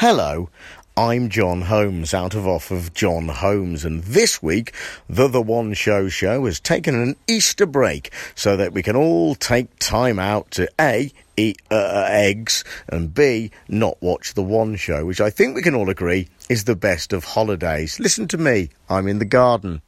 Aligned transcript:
Hello, 0.00 0.48
I'm 0.96 1.28
John 1.28 1.60
Holmes 1.60 2.14
out 2.14 2.34
of 2.34 2.46
off 2.46 2.70
of 2.70 2.94
John 2.94 3.28
Holmes, 3.28 3.84
and 3.84 4.02
this 4.02 4.42
week 4.42 4.72
the 5.10 5.28
The 5.28 5.42
One 5.42 5.74
Show 5.74 6.08
Show 6.08 6.46
has 6.46 6.58
taken 6.58 6.94
an 6.94 7.16
Easter 7.28 7.66
break 7.66 8.10
so 8.34 8.56
that 8.56 8.72
we 8.72 8.82
can 8.82 8.96
all 8.96 9.34
take 9.34 9.78
time 9.78 10.18
out 10.18 10.50
to 10.52 10.70
A, 10.80 11.12
eat 11.36 11.60
uh, 11.70 12.06
eggs, 12.08 12.64
and 12.88 13.12
B, 13.12 13.50
not 13.68 14.00
watch 14.00 14.32
The 14.32 14.42
One 14.42 14.74
Show, 14.76 15.04
which 15.04 15.20
I 15.20 15.28
think 15.28 15.54
we 15.54 15.60
can 15.60 15.74
all 15.74 15.90
agree 15.90 16.28
is 16.48 16.64
the 16.64 16.76
best 16.76 17.12
of 17.12 17.24
holidays. 17.24 18.00
Listen 18.00 18.26
to 18.28 18.38
me, 18.38 18.70
I'm 18.88 19.06
in 19.06 19.18
the 19.18 19.26
garden. 19.26 19.82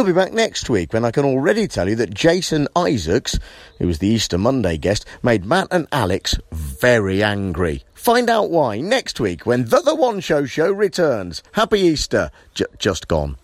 We'll 0.00 0.06
be 0.06 0.12
back 0.14 0.32
next 0.32 0.70
week 0.70 0.94
when 0.94 1.04
I 1.04 1.10
can 1.10 1.26
already 1.26 1.68
tell 1.68 1.86
you 1.86 1.94
that 1.96 2.14
Jason 2.14 2.68
Isaacs, 2.74 3.38
who 3.78 3.86
was 3.86 3.98
the 3.98 4.06
Easter 4.08 4.38
Monday 4.38 4.78
guest, 4.78 5.04
made 5.22 5.44
Matt 5.44 5.68
and 5.70 5.86
Alex 5.92 6.34
very 6.50 7.22
angry. 7.22 7.84
Find 7.92 8.30
out 8.30 8.48
why 8.48 8.80
next 8.80 9.20
week 9.20 9.44
when 9.44 9.66
The 9.66 9.82
The 9.82 9.94
One 9.94 10.20
Show 10.20 10.46
Show 10.46 10.72
returns. 10.72 11.42
Happy 11.52 11.80
Easter. 11.80 12.30
J- 12.54 12.64
just 12.78 13.08
gone. 13.08 13.36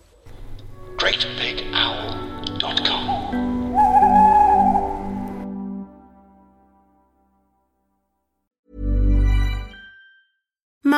GreatBigOwl.com 0.95 1.66